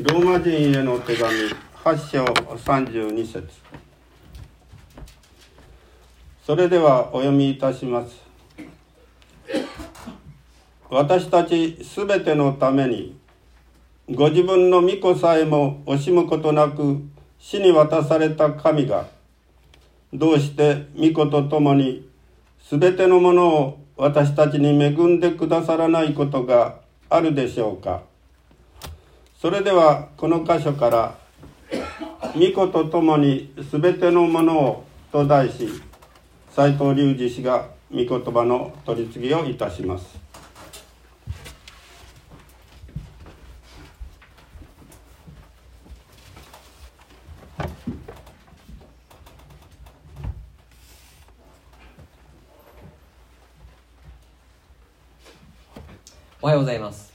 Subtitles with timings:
[0.00, 1.34] ローマ人への手紙
[1.82, 3.48] 8章32節。
[6.46, 8.14] それではお読みいたします。
[10.88, 13.18] 私たちすべてのために
[14.08, 17.02] ご自分の御子さえも惜しむことなく
[17.40, 19.08] 死に渡された神が
[20.12, 22.08] どうして御子と共に
[22.62, 26.76] すべてのものを私たちに恵んでくださらないことが
[27.10, 28.02] あるでしょうか。
[29.40, 31.14] それではこの箇所から
[32.34, 35.68] 「御子と共にすべてのものを」と題し
[36.50, 40.18] 斎藤隆二氏が御言葉の取り次ぎをいたします。
[56.40, 57.07] おはようございます、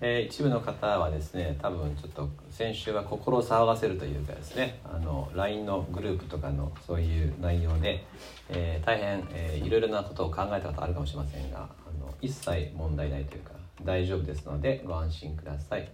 [0.00, 8.04] えー、一部の方はですね多分ちょっと先週は心を騒がせるというかですねあの LINE のグループとかのそういう内容で、
[8.48, 11.62] えー、大変、えー、いろいろなことを考えたことあるかもしれませんがあ
[12.00, 15.88] の一切問題ないというか大丈夫ですのでご安心ください、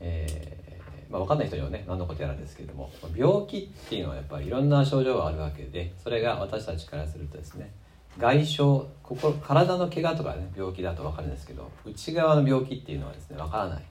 [0.00, 7.70] えーまあ、分かんない人にはね何のことやらですけれども病気っていうのはやっぱりいろんな症状があるわけでそれが私たちからするとですね
[8.18, 8.62] 外傷
[9.02, 13.82] 心体の怪我とかね病気だと分かるんですけど内側の病気っていうのはですね分からない。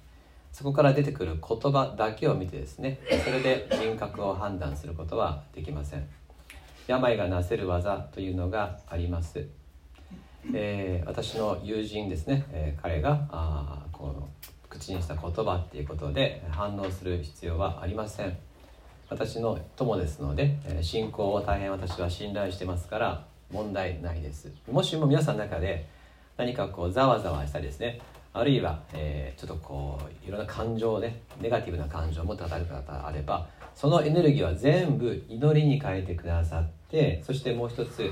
[0.51, 6.07] そこから出てくる言葉だけを見てですねそれで人格を判断することはできません。
[6.87, 9.47] 病がなせる技というのがあります、
[10.53, 14.27] えー、私の友人ですね、えー、彼があこの
[14.67, 18.37] 口にした言葉っていうことで反応する必要はありません。
[19.09, 24.51] 私の友ですので信仰を大変私は信頼してますから問題ないです。
[24.71, 25.85] もしも皆さんの中で
[26.37, 27.99] 何かこうざわざわしたりですね
[28.33, 38.11] あるいは、えー、ちょっとこういろんな感情でネガティブな感情を持って働く方があればそのエネルギーは全部祈りに変えてくださってそしてもう一つ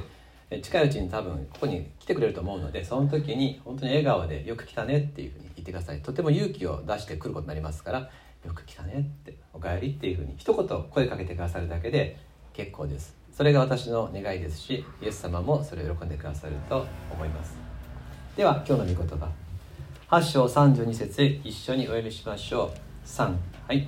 [0.62, 6.02] 近いうちに多分ここに来てくれると思うのでその時に本当に笑顔で「よく来たね」っていうふうに言ってください。
[6.02, 8.00] とても勇気を出してくることになりますから
[8.46, 12.18] 「よく来たね」って「おかえり」っていうふうに一言声かけてくださるだけで
[12.54, 13.19] 結構です。
[13.40, 17.56] それが私の願いですしイエス様もそれを喜んでくださると思います。
[18.36, 19.30] では今日の御言葉。
[20.10, 23.08] 8章32節一緒にお読みしましょう。
[23.08, 23.34] 3
[23.66, 23.88] はい。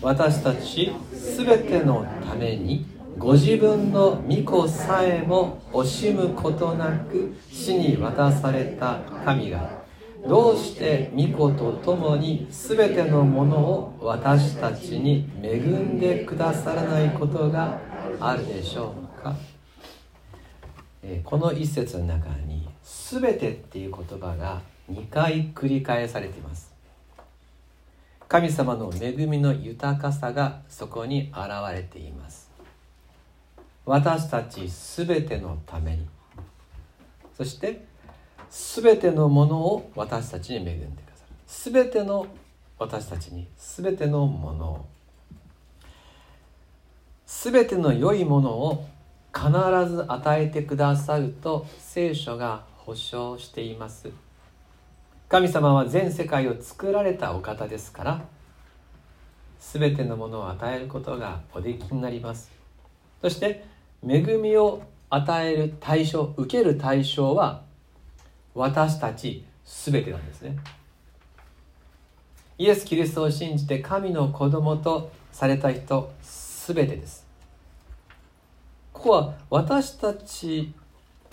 [0.00, 2.86] 私たちすべてのために
[3.18, 9.68] ご自分の御子さえも惜しむことなく死に渡された神が
[10.28, 17.78] どうして御子と共に全てのものを私たちに恵んでくださらないことが
[18.18, 19.36] あるでしょうか、
[21.24, 26.74] この一節の中に「全て」っていう言葉が2回繰り返されています。
[28.28, 32.50] 神様の恵みの豊かさがそこに現れています。
[33.84, 36.08] 私たち全てのために。
[37.36, 37.84] そして
[38.50, 41.72] 全てのものを私たちに恵んでくださる。
[41.72, 42.26] 全ての
[42.78, 44.86] 私たちに全てのものを。
[47.26, 48.86] 全ての良いものを
[49.34, 49.50] 必
[49.90, 54.10] ず与えてくださると聖書が保証しています。
[55.28, 58.24] 神様は全世界を作られたお方ですから
[59.58, 62.50] 全てのものを与えることがおできになります。
[63.20, 63.64] そして
[64.06, 67.65] 恵みを与える対象受ける対象は
[68.56, 70.56] 私たち全てなんですね。
[72.58, 77.26] イエス・キリストを信じて神の子供とされた人全てです。
[78.94, 80.72] ここは私たち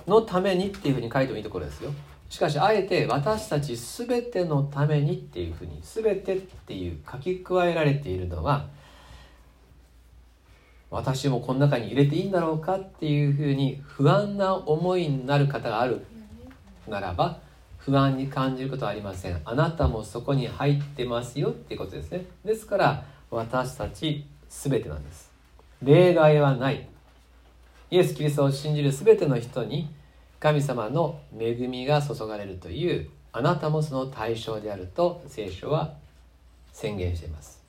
[0.05, 1.91] のためにっていうふうに書いてもいいところですよ。
[2.29, 8.67] しかしあえて私たち全てのためにっていうふうに全てっていう書き加えられているのは
[10.89, 16.05] 私もこの中に入れていいんだろうかっていうふうに不安な思いになる方がある
[16.87, 17.39] ならば
[17.77, 19.41] 不安に感じることはありません。
[19.43, 22.25] あなたもそこに入ってますよっていうことですね。
[22.45, 25.31] ですから私たち全てなんです。
[25.81, 26.87] 例外はない。
[27.91, 29.93] イエス・キリストを信じる全ての人に
[30.39, 35.93] 神様の恵みが注がれるというあなたもその対象であると聖書は
[36.71, 37.61] 宣言しています。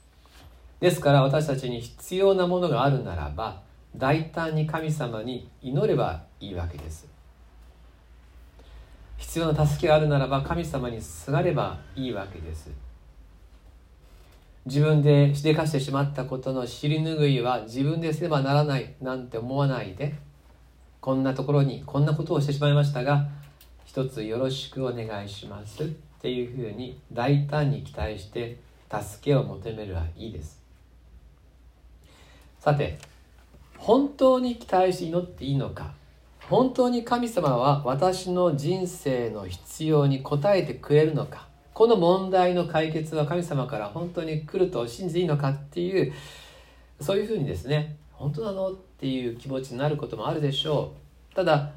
[0.81, 3.63] ですから私たちに必要なものがあるならば
[3.97, 7.14] 大胆に神様に祈ればいいわけです。
[9.25, 12.71] 必要な助けがあるならば神様にすがればいいわけです。
[14.67, 20.15] 自分でしでかしてしまったことの尻拭いは自分ですればならないなんて思わないで
[21.01, 23.27] こんなところにこんなことをしてしまいましたが
[23.85, 25.87] 一つよろしくお願いしますっ
[26.21, 28.59] ていうふうに大胆に期待して
[28.91, 30.63] 助けを求めるはいいです。
[32.61, 32.99] さて
[33.79, 35.93] 本当に期待して祈っていいのか。
[36.51, 41.49] 本当に神様は私の人生の必要に応えてくれるのか？
[41.73, 45.51] この問題の解決は神様から本当に来ると信じていいのか？
[45.51, 46.13] っていう
[47.01, 48.73] そういうふうにですね本当なの？
[48.73, 50.93] っていう気持ちになることもあるでしょ
[51.33, 51.35] う。
[51.35, 51.73] ただ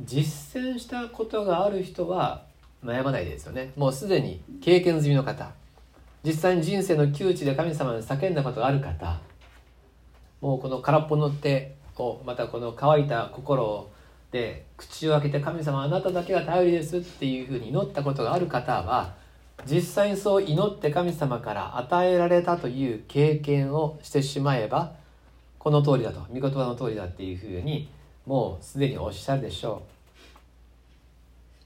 [0.00, 2.44] 実践したことがある人は
[2.84, 3.72] 悩まないですよね。
[3.76, 5.50] もうすでに経験済みの方。
[6.24, 9.18] 実際に人生の窮地で神様に叫んだことがある方。
[10.40, 13.90] もうこの空っぽの手をまたこの乾いた心
[14.30, 19.14] で口を開けて神様あなただけが頼りですっていうふうに祈ったことがある方は
[19.66, 24.92] 実際にそう祈って神様から与えられたという経験をしてしまえば
[25.58, 27.88] この通りだと御言葉の通りだっていうふうに
[28.26, 29.82] もうすでにおっしゃるでしょ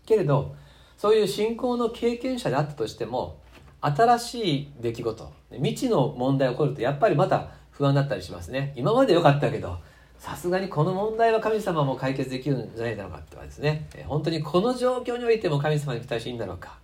[0.04, 0.06] う。
[0.06, 0.54] けれど
[0.96, 3.38] そういう信仰の経験者であったとしても
[3.80, 8.72] 新しい出来事未知の問題が起こるとやっぱりまた不安だったりしますね。
[8.76, 9.78] 今まで良かったけど
[10.22, 13.88] さすがにこの問題は神様も解決できるんじゃないだろうかってはですね。
[14.06, 16.78] 本当にこの状況においても神様に期待していいんだろうか。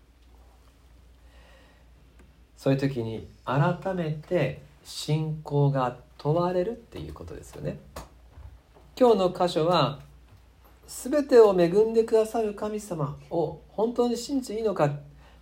[2.57, 7.79] そういう時に改めて信仰が問われるっていうことですよね。
[8.99, 10.01] 今日の箇所は
[10.89, 14.91] 全てを恵んでくださる神様を本当に信じていいのか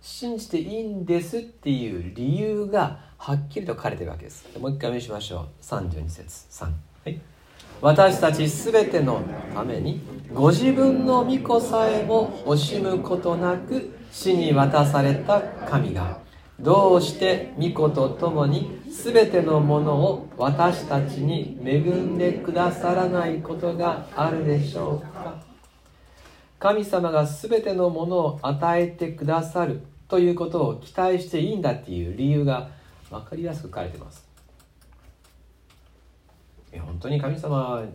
[0.03, 4.45] 信じていいんですっていう理由がはっきりと書かれてるわけです。
[4.59, 5.63] もう一回見しましょう。
[5.63, 6.45] 32節。
[6.51, 6.71] 3は
[7.09, 7.19] い。
[7.81, 9.21] 私たち全ての
[9.53, 10.01] ために
[10.33, 16.19] ご自分の御子さえも惜しむことなく死に渡された神が
[16.59, 25.43] どうして御子と共に全てのものを私たちに恵んでくださらないことがあるでしょうか。
[26.59, 32.69] 神様が全てのものを与えてくださるということを期待していいんだっていう理由が
[33.11, 34.26] 分かりやすく書かれてます。
[36.97, 37.87] 本当に神様っ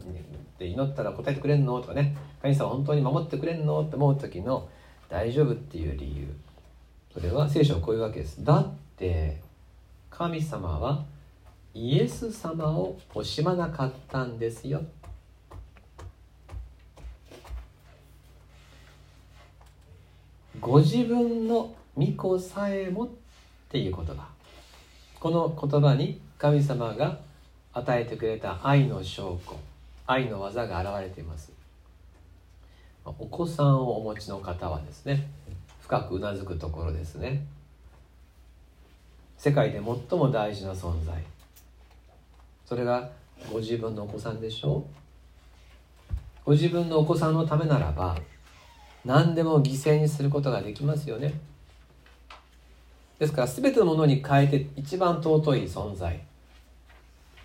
[0.56, 1.80] て祈ったら答えてくれんの？
[1.80, 2.16] とかね。
[2.40, 3.82] 神様本当に守ってくれんの？
[3.82, 4.68] って思う時の
[5.08, 6.32] 大丈夫っていう理由。
[7.12, 8.44] それは聖書はこういうわけです。
[8.44, 9.40] だって
[10.08, 11.04] 神様は
[11.74, 14.82] イエス様を惜しまなかったんですよ。
[20.60, 23.08] ご自分の御子さえもっ
[23.68, 24.28] ていう言葉。
[25.18, 27.18] この言葉に神様が
[27.74, 29.56] 与えてくれた愛の証拠
[30.06, 31.52] 愛の技が現れています。
[33.04, 35.26] お子さんをお持ちの方はですね
[35.80, 37.44] 深くうなずくところですね。
[39.38, 41.22] 世界で最も大事な存在。
[42.64, 43.10] それが
[43.52, 46.14] ご自分のお子さんでしょう？
[46.44, 48.16] ご自分のお子さんのためならば
[49.04, 51.34] 何でも犠牲にすることができますよね。
[53.18, 56.20] ですから全てのものに変えて一番尊い存在。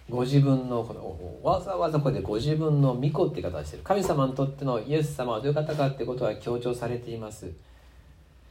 [0.10, 7.52] ご自分のこのわざわざここでご自分の御子って言い方をしてる神様にとってのイエス様はどういう方かってことは強調されています。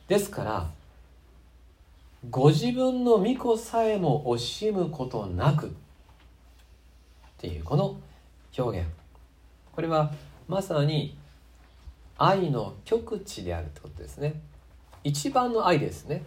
[0.07, 0.71] ですから
[2.29, 5.71] ご自分の御子さえも惜しむことなくっ
[7.39, 7.99] ていうこの
[8.57, 8.89] 表現。
[9.73, 10.13] これは
[10.49, 11.17] まさに
[12.19, 14.41] 愛の極致であるってことですね。
[15.05, 16.25] 一番の愛ですね。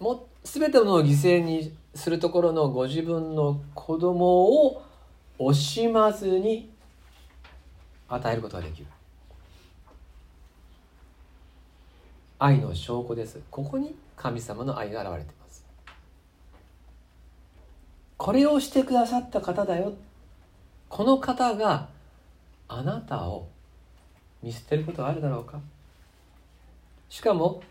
[0.00, 4.82] も全ての犠牲にするところのご自分の子供を
[5.38, 6.70] 惜しまずに
[8.08, 8.86] 与えることができる
[12.38, 13.40] 愛の証拠です。
[13.50, 15.64] ここに神様の愛が現れています。
[18.16, 19.94] これをしてくださった方だよ。
[20.88, 21.88] この方が
[22.68, 23.48] あなたを
[24.42, 25.60] 見捨てることがあるだろうか。
[27.08, 27.62] しかも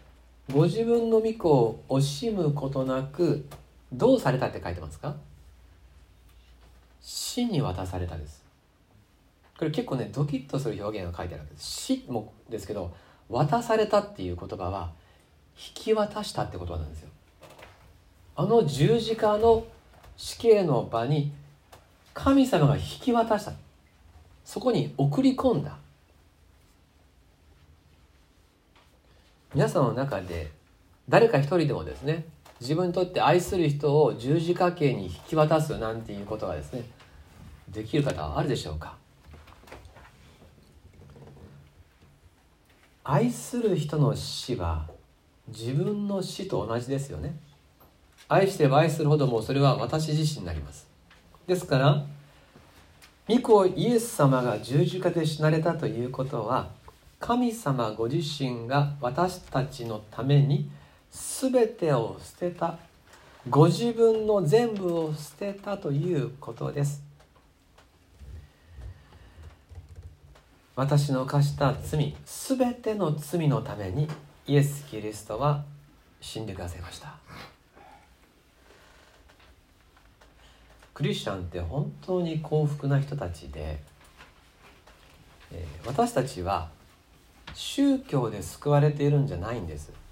[0.51, 3.45] ご自分の御子を惜しむことなく
[3.93, 5.15] どうされたって書いてますか？
[7.01, 8.43] 死に渡されたです。
[9.57, 11.65] これ結構ねドキッとする表現が書いてあるわけです。
[11.65, 12.93] 死もですけど
[13.29, 14.91] 渡されたっていう言葉は
[15.55, 17.09] 引き渡したってことなんですよ。
[18.35, 19.65] あの十字架の
[20.17, 21.31] 死刑の場に
[22.13, 23.53] 神様が引き渡した。
[24.43, 25.77] そこに送り込んだ。
[29.53, 30.51] 皆さんの中で
[31.07, 32.25] 誰か一人でもですね
[32.63, 36.83] 自分にとって愛する人を十字架刑に引き渡すなんていうことがですね
[37.67, 38.95] できる方はあるでしょうか？
[43.03, 44.87] 愛する人の死は
[45.49, 47.35] 自分の死と同じですよね。
[48.29, 50.87] 愛してば愛するほどもそれは私自身になります。
[51.45, 52.05] ですから
[53.27, 56.69] 御子イエス様が十字架で死なれたということは
[57.19, 60.69] 神様ご自身が私たちのために
[61.13, 62.77] 全てを捨てた。
[63.49, 67.03] ご自分の全部を捨てたということです。
[70.75, 74.07] 私の犯した罪全ての罪のために
[74.47, 75.63] イエス・キリストは
[76.19, 77.15] 死んでくださいました。
[80.93, 83.81] クリスチャンって本当に幸福な人たちで、
[85.51, 86.69] えー、私たちは
[87.53, 90.02] 宗教で救われているんじゃないんです。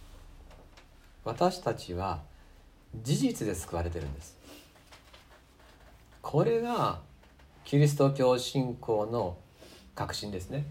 [1.24, 2.22] 私たちは
[3.04, 4.38] 事実で救われてるんです。
[6.22, 7.00] これが
[7.64, 9.38] キリスト教信仰の
[9.96, 10.66] 確信ですね。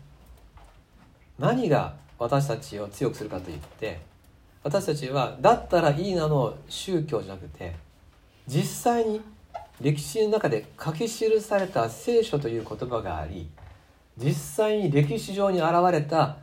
[1.39, 4.01] 何が私たちを強くするかといって
[4.63, 7.75] 私たちはだったらいいなの宗教じゃなくて
[8.47, 9.23] 実際に
[9.81, 13.49] 歴史の中で書き記された聖書という言葉があり
[14.19, 16.37] 実際に歴史上に現れた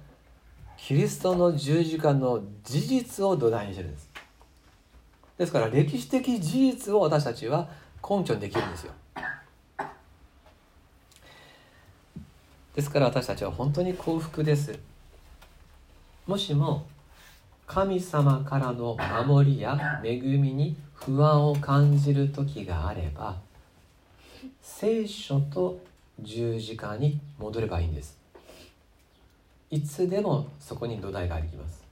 [0.77, 4.09] キリストの十字架の事実を土台にしてるんです。
[5.37, 7.67] ですから歴史的事実を私たちは
[8.07, 8.93] 根拠にできるんですよ。
[12.75, 14.77] ですから私たちは本当に幸福です。
[16.27, 16.85] もしも
[17.65, 23.37] 神様からの守りや恵みに不安を感じる時があれば
[24.61, 25.79] 聖書と
[26.19, 28.17] 十字架に戻ればいいんです。
[29.69, 31.83] いつでもそこに土台があります。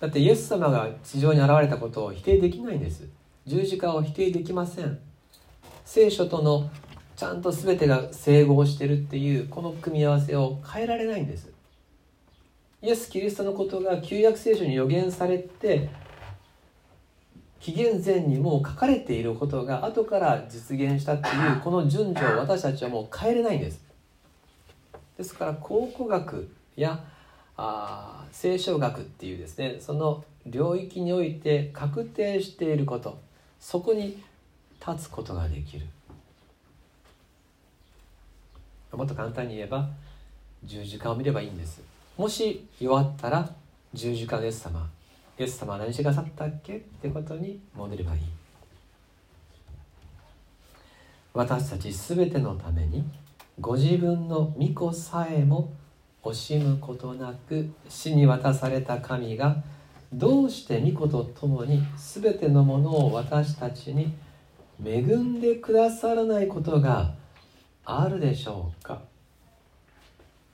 [0.00, 3.08] だってイエス様が地上に現れたことを否定できないんです。
[3.46, 4.98] 十字架を否定できません。
[5.84, 6.70] 聖書との
[7.16, 11.52] ちゃんと全てが整合してるっていうこの組み合わせを変えられないんです。
[12.80, 15.88] イエス・キリストのことが旧約聖書に予言されて
[17.60, 23.91] 紀元前にもう書かれていることが後から実現したっていうこの順序を私たちはもう変えれないんです。
[25.18, 27.04] ですから考古学や
[27.56, 33.20] あ聖書学っていうですねその領域において確定していること
[33.60, 34.22] そこに
[34.84, 35.86] 立つことができる。
[38.92, 39.88] もっと簡単に言えば
[40.64, 41.80] 十字架を見ればいいんです。
[42.16, 43.48] もし弱ったら
[43.94, 44.90] 十字架のイエス様
[45.38, 46.76] イエス様は何してくださったっけ？
[46.76, 48.20] ってことに戻ればいい。
[51.32, 53.02] 私たち全てのために
[53.60, 55.72] ご自分の御子さえも
[56.22, 59.62] 惜しむことなく死に渡された神が
[60.12, 64.12] どうして御子と共に全てのものを私たちに
[64.84, 67.14] 恵んでくださらないことが
[67.84, 69.00] あるでしょうか？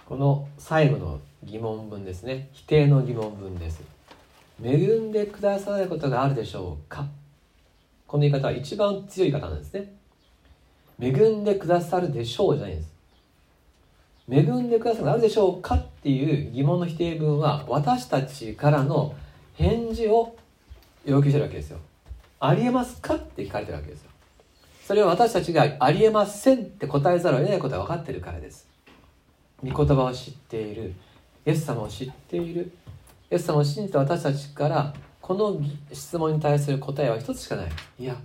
[0.06, 2.48] この最後の疑問文ですね。
[2.52, 3.82] 否定の疑問文です。
[4.62, 7.06] 恵んでくださらないことがあるでしょうか？
[8.06, 9.92] この言い方は一番強い言い方なんですね。
[11.00, 12.88] 恵んでくださるでしょうじゃないです。
[14.30, 19.14] 恵んでくださるあるでしょうかっていう疑問の否定文は私たちからの
[19.54, 20.36] 返事を
[21.04, 21.78] 要求してるわけですよ。
[22.40, 24.10] ありえますかって聞かれてるわけですよ。
[24.84, 28.66] それは私たちがありえませんって答えざるを得ないことは分かってるからです。
[29.62, 30.94] 御言葉を知っている。
[31.46, 32.72] イエス様を知っている。
[33.30, 35.60] イエス様を信じた私たちからこの
[35.92, 37.70] 質問に対する答えは一つしかない。
[37.98, 38.16] いや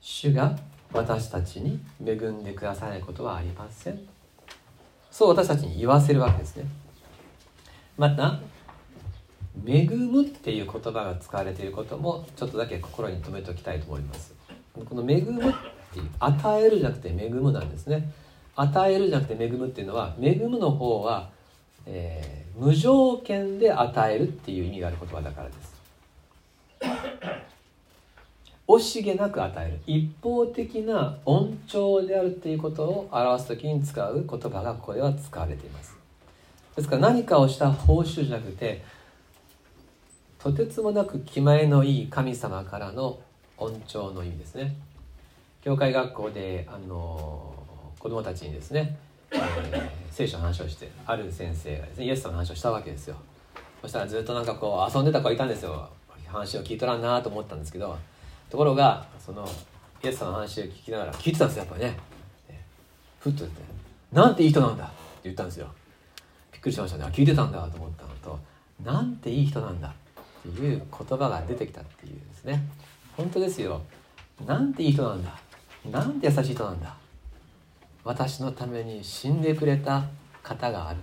[0.00, 0.56] 主が
[0.96, 4.00] 私たちに恵んでくださらないことはありません。
[5.10, 6.64] そう私たちに言わせるわけですね。
[7.96, 8.40] また
[9.66, 14.34] 「恵む」っていう言葉が使われていることもちょっとだけ心に留めておきたいと思います。
[14.74, 15.54] この「恵む」っ
[15.92, 18.10] ていう与えるじゃなくて恵むなんですね。
[18.56, 21.30] 与えるじゃなくて恵むっていうのは恵むの方は、
[21.84, 25.75] えー、無条件で与えるっていう意味がある言葉だからです。
[28.68, 29.80] 惜しげなく与える。
[29.86, 35.96] 一方的な恩寵であるっていうことを表す時に使う言葉がここでは使われています。
[36.74, 38.84] ですから何かをした報酬じゃなくて
[40.38, 43.18] とてつもなく気前のいい神様からの
[43.56, 44.76] 恩寵の意味ですね。
[45.62, 47.54] 教会学校であの
[47.98, 48.96] 子供たちにですね、
[49.32, 53.16] えー、聖書の話をしてある先生がですねイエス様の話をしたわけですよ。
[53.82, 55.88] そしたらずっとなんかこう遊んでた子がいたんですよ。
[56.26, 57.96] 話を聞いとらんなと思ったんですけど
[58.56, 59.46] ところがその
[60.02, 61.98] イエス様の話を聞きながら聞いてたんですよやっぱりね。
[63.20, 63.60] ふっと言って
[64.10, 64.94] 「なんていい人なんだ」って
[65.24, 65.66] 言ったんですよ。
[66.52, 67.04] びっくりしましたね。
[67.12, 68.40] 聞いてたんだと思ったのと
[68.82, 69.88] 「なんていい人なんだ」
[70.40, 72.66] っていう言葉が出てきたっていうですね。
[73.14, 73.82] 本当ですよ。
[74.46, 75.38] なんていい人なんだ。
[75.90, 76.96] なんて優しい人なんだ。
[78.04, 80.02] 私のために死んでくれた
[80.42, 81.00] 方がある。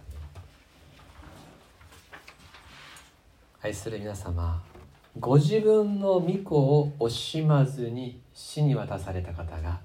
[3.62, 4.73] 愛する皆様。
[5.20, 9.80] ご自分の御子を惜しまずに死に渡された方が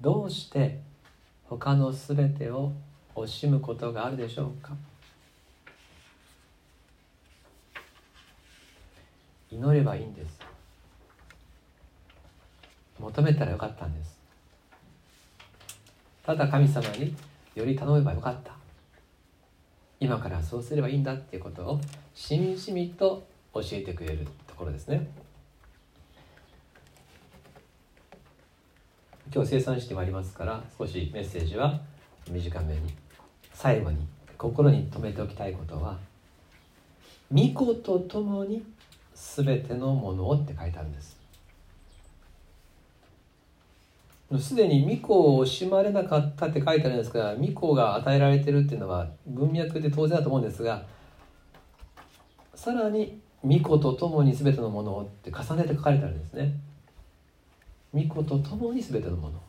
[0.00, 0.80] どうして
[1.44, 2.72] 他の全てを
[3.14, 4.74] 惜しむことがあるでしょうか？
[9.50, 10.38] 祈ればいいんです。
[12.98, 14.18] 求めたらよかったんです。
[16.24, 17.14] ただ神様に
[17.54, 18.52] より頼めばよかった。
[20.00, 21.80] 今からそうすればいいんだっていうことを
[22.14, 25.08] しみじみと教えてくれるところですね。
[29.32, 31.80] 今日生産してまいりますから少しメッセージは
[32.30, 32.94] 短めに
[33.52, 34.06] 最後に
[34.36, 35.98] 心に留めておきたいことは
[37.32, 38.64] 「御子と共に
[39.14, 41.18] 全てのものを」って書いてあるんです。
[44.38, 50.84] すでに御子を惜しまれなかったって書いてあるんですから御子が与えられてるっていうのは文脈で当然だと思うんですが
[52.54, 56.54] さらに御子と共に全てのものをって重ねて書かれてあるんですね。
[57.94, 59.40] 御子と共に全てのもの。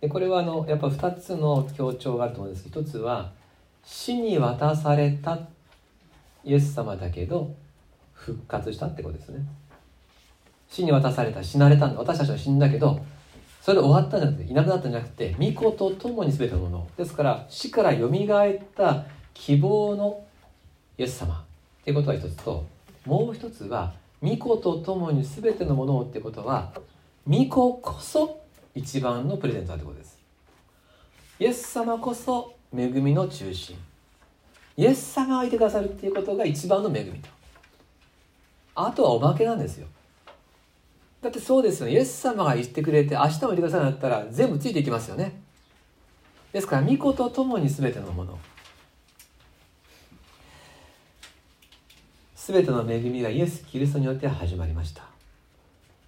[0.00, 2.64] でこれはあのやっぱ2つの強調があると思うんです。
[2.64, 3.32] けど1つは
[3.84, 5.38] 死に渡された
[6.44, 7.54] イエス様だけど
[8.12, 9.44] 復活したってことですね。
[10.68, 13.04] 死に渡された死なれた私たちは死んだけど
[13.60, 16.88] それで終わったんじゃなくていなくなったんじゃなくて御子と共に全てのもの。
[16.96, 20.24] ですから死からよみがえった希望の
[20.98, 21.44] イエス様。
[21.82, 22.64] っていうことが一つと
[23.04, 26.72] もう一つは御子と共に全てのものをってことは
[27.28, 28.40] 御子こそ
[28.74, 30.18] 一番のプレゼントだってことです。
[31.40, 33.76] イエス様こそ恵みの中心。
[34.76, 37.28] イエス様がいてくださるっていうことが一番の恵みと。
[38.74, 39.88] あとはおまけなんですよ。
[41.20, 41.92] だってそうですよね。
[41.92, 45.42] イエス様が言ってくれて明日もいてくださるんだったら全部ついていきますよね。
[46.52, 48.38] ですから御子と共に全てのもの。
[52.44, 55.04] 全ての恵みがイエス・キリストによって始まりました。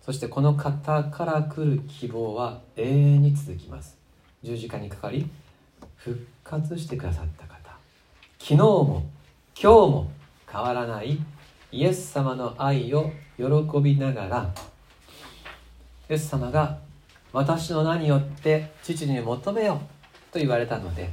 [0.02, 3.96] そしてこの方から来る希望は永遠に続きます。
[4.42, 5.30] 十字架にかかり
[5.94, 7.54] 復活してくださった方。
[8.40, 9.06] 昨日も
[9.54, 10.10] 今日も
[10.50, 11.20] 変わらない
[11.70, 13.44] イエス様の愛を喜
[13.80, 14.54] びながら
[16.10, 16.78] イエス様が
[17.32, 19.80] 私の名によって父に求めよ
[20.32, 21.10] と言われたので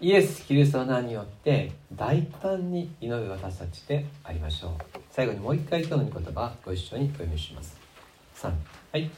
[0.00, 4.72] イエス・キリストの名によって大胆に祈る私たちでありましょう。
[5.10, 7.76] 最後にもう一回今日の御言葉ご一緒にお読みします。
[8.36, 8.52] 3
[8.92, 9.10] はい。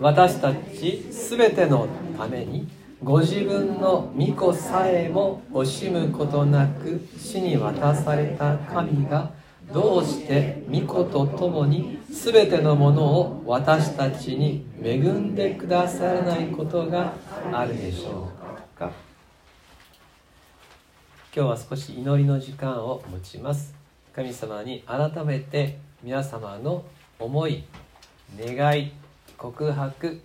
[0.00, 2.66] 私たちすべてのために
[3.02, 9.30] ご自分の御子さえも惜しむことなく死に渡された神が
[9.72, 17.12] どうして御子と共に全てのものを私たちに恵んでくださらないことが
[17.52, 18.30] あるでしょ
[18.74, 18.90] うか。
[21.36, 23.74] 今日は少し祈りの時間を持ちます。
[24.14, 26.84] 神様に改めて皆様の
[27.18, 27.64] 思い
[28.38, 28.92] 願い
[29.36, 30.20] 告白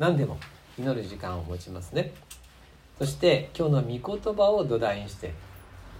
[0.00, 0.36] 何でも
[0.76, 2.12] 祈る時間を持ちますね。
[2.98, 5.34] そして今日の御言葉を土台にして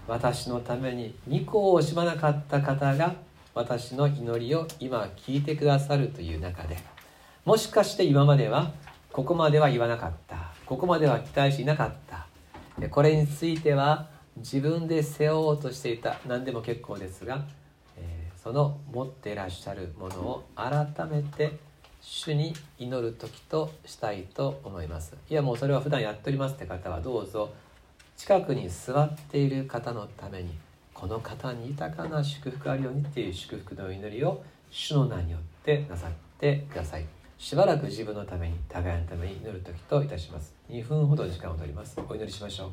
[0.08, 3.14] 私のために御子を惜しまなかった方が
[3.54, 6.76] 私の祈りを今聞いてくださるという中で
[7.44, 8.72] もしかして今までは
[9.12, 12.27] ここまでは言わなかったここまでは期待していなかった
[12.86, 17.44] これについては自分で背負おうとしていた何でも結構ですが、
[17.96, 21.58] えその持ってらっしゃるものを改めて
[22.00, 25.16] 主に祈る時としたいと思います。
[25.28, 27.50] いやもうそれは普段やっておりますって方はどうぞ
[28.16, 30.50] 近くに座っている方のために
[30.94, 37.17] この方に豊かな祝福あるようにっていう祝福の祈りを主の名によってなさってください。
[37.38, 40.52] しばらく自分のために互いのために祈る時といたします。
[40.68, 41.96] 2分ほど時間を取ります。
[42.08, 42.70] お祈りしましょう。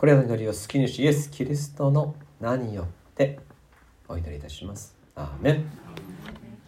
[0.00, 3.38] これらの祈りを救い主イエス・キリストの名によって
[4.08, 4.96] お祈りいたします。
[5.14, 5.79] アーメン